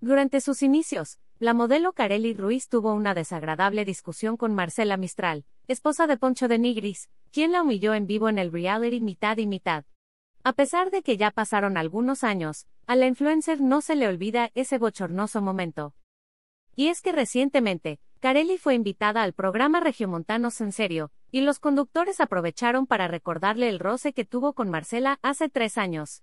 Durante 0.00 0.40
sus 0.40 0.62
inicios, 0.62 1.18
la 1.40 1.54
modelo 1.54 1.92
Kareli 1.92 2.32
Ruiz 2.32 2.68
tuvo 2.68 2.94
una 2.94 3.14
desagradable 3.14 3.84
discusión 3.84 4.36
con 4.36 4.54
Marcela 4.54 4.96
Mistral, 4.96 5.44
esposa 5.66 6.06
de 6.06 6.16
Poncho 6.16 6.46
de 6.46 6.58
Nigris, 6.58 7.10
quien 7.32 7.50
la 7.50 7.62
humilló 7.62 7.94
en 7.94 8.06
vivo 8.06 8.28
en 8.28 8.38
el 8.38 8.52
reality 8.52 9.00
mitad 9.00 9.38
y 9.38 9.48
mitad. 9.48 9.84
A 10.44 10.52
pesar 10.52 10.92
de 10.92 11.02
que 11.02 11.16
ya 11.16 11.32
pasaron 11.32 11.76
algunos 11.76 12.22
años, 12.22 12.68
a 12.86 12.94
la 12.94 13.06
influencer 13.06 13.60
no 13.60 13.80
se 13.80 13.96
le 13.96 14.06
olvida 14.06 14.52
ese 14.54 14.78
bochornoso 14.78 15.42
momento. 15.42 15.94
Y 16.76 16.86
es 16.88 17.02
que 17.02 17.10
recientemente, 17.10 17.98
Carelli 18.20 18.56
fue 18.56 18.74
invitada 18.74 19.24
al 19.24 19.32
programa 19.32 19.80
Regiomontanos 19.80 20.60
en 20.60 20.70
serio, 20.70 21.10
y 21.32 21.40
los 21.40 21.58
conductores 21.58 22.20
aprovecharon 22.20 22.86
para 22.86 23.08
recordarle 23.08 23.68
el 23.68 23.80
roce 23.80 24.12
que 24.12 24.24
tuvo 24.24 24.52
con 24.52 24.70
Marcela 24.70 25.18
hace 25.22 25.48
tres 25.48 25.76
años. 25.76 26.22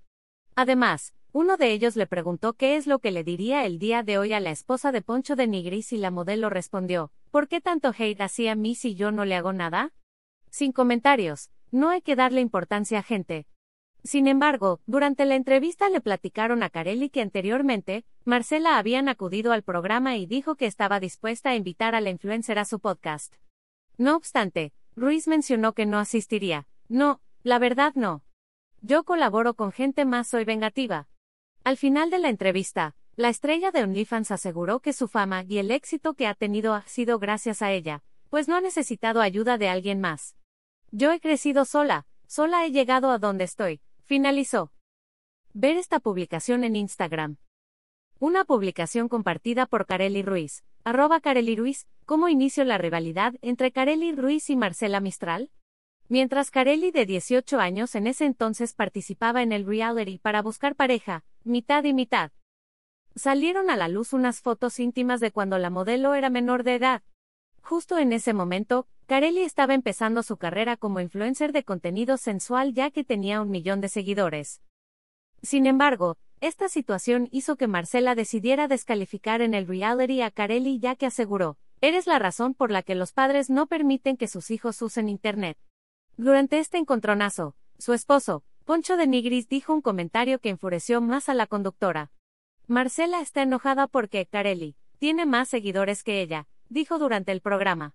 Además, 0.56 1.14
uno 1.36 1.58
de 1.58 1.74
ellos 1.74 1.98
le 1.98 2.08
preguntó 2.08 2.54
qué 2.54 2.78
es 2.78 2.88
lo 2.88 3.00
que 3.00 3.12
le 3.12 3.26
diría 3.26 3.66
el 3.66 3.78
día 3.78 4.04
de 4.04 4.18
hoy 4.18 4.32
a 4.32 4.40
la 4.40 4.52
esposa 4.52 4.94
de 4.94 5.02
Poncho 5.02 5.36
de 5.36 5.48
Nigris 5.48 5.92
y 5.92 5.98
la 5.98 6.10
modelo 6.10 6.50
respondió, 6.50 7.12
¿por 7.30 7.50
qué 7.50 7.60
tanto 7.60 7.90
hate 7.90 8.22
hacía 8.22 8.54
a 8.54 8.56
mí 8.56 8.74
si 8.74 8.96
yo 8.96 9.12
no 9.12 9.26
le 9.26 9.36
hago 9.36 9.52
nada? 9.52 9.92
Sin 10.50 10.72
comentarios, 10.72 11.52
no 11.72 11.90
hay 11.90 12.02
que 12.02 12.16
darle 12.16 12.40
importancia 12.40 13.00
a 13.00 13.04
gente. 13.04 13.48
Sin 14.02 14.28
embargo, 14.28 14.80
durante 14.86 15.26
la 15.26 15.36
entrevista 15.36 15.90
le 15.90 16.00
platicaron 16.00 16.64
a 16.64 16.70
Carelli 16.70 17.10
que 17.10 17.20
anteriormente, 17.20 18.06
Marcela 18.24 18.78
habían 18.78 19.10
acudido 19.10 19.52
al 19.52 19.62
programa 19.62 20.16
y 20.16 20.28
dijo 20.28 20.56
que 20.56 20.68
estaba 20.68 21.02
dispuesta 21.02 21.50
a 21.50 21.56
invitar 21.58 21.96
a 21.96 22.00
la 22.00 22.12
influencer 22.12 22.60
a 22.60 22.64
su 22.64 22.80
podcast. 22.80 23.36
No 23.98 24.16
obstante, 24.16 24.72
Ruiz 24.96 25.28
mencionó 25.28 25.74
que 25.74 25.86
no 25.86 26.00
asistiría. 26.00 26.66
No, 26.88 27.20
la 27.44 27.60
verdad 27.60 27.92
no. 27.94 28.24
Yo 28.80 29.04
colaboro 29.04 29.56
con 29.56 29.74
gente 29.74 30.06
más 30.06 30.28
soy 30.28 30.46
vengativa, 30.46 31.10
al 31.66 31.78
final 31.78 32.12
de 32.12 32.20
la 32.20 32.30
entrevista, 32.30 32.96
la 33.16 33.30
estrella 33.30 33.72
de 33.72 33.82
OnlyFans 33.82 34.30
aseguró 34.30 34.82
que 34.82 34.94
su 34.94 35.08
fama 35.08 35.44
y 35.48 35.58
el 35.58 35.72
éxito 35.72 36.14
que 36.14 36.28
ha 36.28 36.36
tenido 36.36 36.76
ha 36.76 36.84
sido 36.84 37.18
gracias 37.18 37.64
a 37.64 37.72
ella, 37.72 38.04
pues 38.30 38.48
no 38.48 38.56
ha 38.56 38.62
necesitado 38.62 39.20
ayuda 39.20 39.58
de 39.58 39.68
alguien 39.68 40.00
más. 40.00 40.36
Yo 40.92 41.12
he 41.12 41.20
crecido 41.20 41.66
sola, 41.66 42.06
sola 42.28 42.68
he 42.68 42.72
llegado 42.72 43.10
a 43.10 43.18
donde 43.18 43.46
estoy, 43.46 43.82
finalizó. 44.04 44.72
Ver 45.54 45.76
esta 45.76 46.00
publicación 46.00 46.64
en 46.64 46.76
Instagram. 46.76 47.38
Una 48.20 48.46
publicación 48.46 49.10
compartida 49.10 49.66
por 49.66 49.88
Kareli 49.88 50.22
Ruiz, 50.22 50.64
arroba 50.84 51.20
Kareli 51.20 51.56
Ruiz, 51.56 51.88
¿cómo 52.06 52.30
inició 52.30 52.64
la 52.64 52.78
rivalidad 52.78 53.34
entre 53.42 53.72
Kareli 53.72 54.12
Ruiz 54.12 54.52
y 54.52 54.56
Marcela 54.56 55.00
Mistral? 55.00 55.50
Mientras 56.10 56.52
Carelli 56.52 56.92
de 56.92 57.08
18 57.08 57.60
años 57.60 57.96
en 57.96 58.06
ese 58.06 58.26
entonces 58.26 58.76
participaba 58.76 59.42
en 59.42 59.52
el 59.52 59.66
reality 59.66 60.20
para 60.20 60.44
buscar 60.44 60.76
pareja, 60.76 61.24
mitad 61.46 61.84
y 61.84 61.94
mitad. 61.94 62.32
Salieron 63.16 63.70
a 63.70 63.78
la 63.78 63.88
luz 63.88 64.14
unas 64.14 64.42
fotos 64.42 64.80
íntimas 64.80 65.20
de 65.20 65.32
cuando 65.32 65.58
la 65.60 65.70
modelo 65.70 66.16
era 66.16 66.30
menor 66.30 66.64
de 66.64 66.76
edad. 66.76 67.04
Justo 67.62 67.98
en 67.98 68.14
ese 68.14 68.34
momento, 68.34 68.88
Carelli 69.06 69.42
estaba 69.42 69.76
empezando 69.76 70.24
su 70.24 70.38
carrera 70.38 70.76
como 70.76 71.00
influencer 71.00 71.52
de 71.52 71.64
contenido 71.64 72.18
sensual 72.18 72.74
ya 72.74 72.90
que 72.90 73.04
tenía 73.04 73.42
un 73.42 73.52
millón 73.52 73.80
de 73.80 73.90
seguidores. 73.90 74.62
Sin 75.44 75.68
embargo, 75.68 76.18
esta 76.42 76.68
situación 76.68 77.30
hizo 77.32 77.56
que 77.56 77.68
Marcela 77.68 78.16
decidiera 78.16 78.68
descalificar 78.68 79.42
en 79.42 79.54
el 79.54 79.68
reality 79.68 80.22
a 80.22 80.32
Carelli 80.32 80.80
ya 80.80 80.96
que 80.96 81.06
aseguró, 81.06 81.58
eres 81.82 82.08
la 82.08 82.18
razón 82.18 82.56
por 82.56 82.72
la 82.72 82.82
que 82.82 82.96
los 82.96 83.14
padres 83.14 83.52
no 83.52 83.68
permiten 83.68 84.18
que 84.18 84.28
sus 84.28 84.50
hijos 84.50 84.82
usen 84.82 85.10
Internet. 85.10 85.58
Durante 86.18 86.58
este 86.58 86.80
encontronazo, 86.80 87.56
su 87.78 87.94
esposo, 87.94 88.44
Poncho 88.66 88.98
de 88.98 89.06
Nigris, 89.06 89.48
dijo 89.48 89.76
un 89.76 89.82
comentario 89.82 90.40
que 90.40 90.50
enfureció 90.50 91.00
más 91.00 91.30
a 91.30 91.36
la 91.36 91.46
conductora. 91.46 92.12
Marcela 92.66 93.22
está 93.22 93.44
enojada 93.44 93.86
porque 93.86 94.26
Carelli 94.26 94.76
tiene 94.98 95.28
más 95.28 95.50
seguidores 95.50 96.02
que 96.04 96.20
ella, 96.20 96.48
dijo 96.68 96.98
durante 96.98 97.32
el 97.32 97.42
programa. 97.42 97.94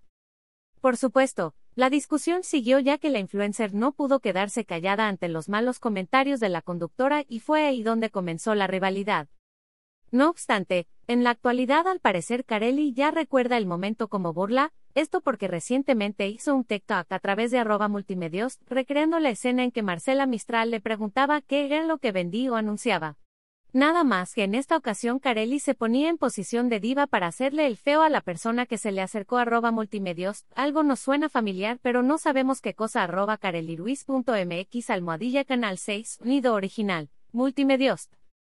Por 0.79 0.95
supuesto, 0.95 1.55
la 1.75 1.89
discusión 1.89 2.43
siguió 2.43 2.79
ya 2.79 2.97
que 2.97 3.09
la 3.09 3.19
influencer 3.19 3.73
no 3.73 3.91
pudo 3.91 4.21
quedarse 4.21 4.63
callada 4.63 5.09
ante 5.09 5.27
los 5.27 5.49
malos 5.49 5.77
comentarios 5.77 6.39
de 6.39 6.47
la 6.47 6.61
conductora 6.61 7.25
y 7.27 7.41
fue 7.41 7.67
ahí 7.67 7.83
donde 7.83 8.09
comenzó 8.09 8.55
la 8.55 8.67
rivalidad. 8.67 9.27
No 10.09 10.29
obstante, 10.29 10.87
en 11.05 11.25
la 11.25 11.31
actualidad 11.31 11.85
al 11.85 11.99
parecer 11.99 12.45
Carelli 12.45 12.93
ya 12.93 13.11
recuerda 13.11 13.57
el 13.57 13.65
momento 13.65 14.07
como 14.07 14.31
burla, 14.31 14.71
esto 14.95 15.21
porque 15.21 15.47
recientemente 15.47 16.27
hizo 16.27 16.55
un 16.55 16.63
TikTok 16.63 17.11
a 17.11 17.19
través 17.19 17.51
de 17.51 17.59
arroba 17.59 17.87
multimedios, 17.87 18.59
recreando 18.69 19.19
la 19.19 19.29
escena 19.29 19.63
en 19.63 19.71
que 19.71 19.83
Marcela 19.83 20.25
Mistral 20.25 20.71
le 20.71 20.81
preguntaba 20.81 21.41
qué 21.41 21.65
era 21.65 21.83
lo 21.85 21.97
que 21.97 22.11
vendía 22.11 22.51
o 22.51 22.55
anunciaba. 22.55 23.17
Nada 23.73 24.03
más 24.03 24.33
que 24.33 24.43
en 24.43 24.53
esta 24.53 24.75
ocasión 24.75 25.19
Carelli 25.19 25.59
se 25.59 25.75
ponía 25.75 26.09
en 26.09 26.17
posición 26.17 26.67
de 26.67 26.81
diva 26.81 27.07
para 27.07 27.27
hacerle 27.27 27.67
el 27.67 27.77
feo 27.77 28.01
a 28.01 28.09
la 28.09 28.19
persona 28.19 28.65
que 28.65 28.77
se 28.77 28.91
le 28.91 29.01
acercó 29.01 29.37
arroba 29.37 29.71
multimedios, 29.71 30.45
algo 30.55 30.83
nos 30.83 30.99
suena 30.99 31.29
familiar 31.29 31.79
pero 31.81 32.03
no 32.03 32.17
sabemos 32.17 32.59
qué 32.59 32.73
cosa 32.73 33.03
arroba 33.03 33.37
careliruiz.mx 33.37 34.89
almohadilla 34.89 35.45
canal 35.45 35.77
6, 35.77 36.19
nido 36.21 36.53
original, 36.53 37.09
multimedios. 37.31 38.09